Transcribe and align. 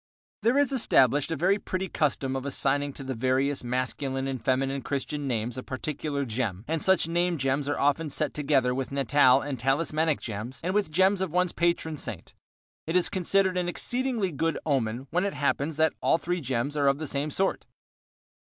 There 0.41 0.57
is 0.57 0.71
established 0.71 1.31
a 1.31 1.35
very 1.35 1.59
pretty 1.59 1.87
custom 1.87 2.35
of 2.35 2.43
assigning 2.43 2.91
to 2.93 3.03
the 3.03 3.13
various 3.13 3.63
masculine 3.63 4.27
and 4.27 4.43
feminine 4.43 4.81
Christian 4.81 5.27
names 5.27 5.59
a 5.59 5.61
particular 5.61 6.25
gem, 6.25 6.65
and 6.67 6.81
such 6.81 7.07
name 7.07 7.37
gems 7.37 7.69
are 7.69 7.77
often 7.79 8.09
set 8.09 8.33
together 8.33 8.73
with 8.73 8.91
natal 8.91 9.41
and 9.41 9.59
talismanic 9.59 10.19
gems 10.19 10.59
and 10.63 10.73
with 10.73 10.89
gems 10.89 11.21
of 11.21 11.29
one's 11.29 11.51
patron 11.53 11.97
saint. 11.97 12.33
It 12.87 12.95
is 12.95 13.09
considered 13.09 13.57
an 13.57 13.69
exceedingly 13.69 14.31
good 14.31 14.57
omen 14.65 15.05
when 15.11 15.23
it 15.23 15.35
happens 15.35 15.77
that 15.77 15.93
all 16.01 16.17
three 16.17 16.41
gems 16.41 16.75
are 16.75 16.87
of 16.87 16.97
the 16.97 17.05
same 17.05 17.29
sort. 17.29 17.67